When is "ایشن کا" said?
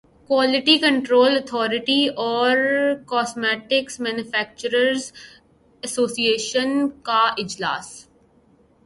6.31-7.21